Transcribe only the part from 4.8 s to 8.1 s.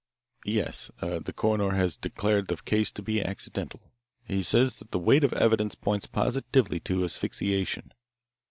the weight of evidence points positively to asphyxiation.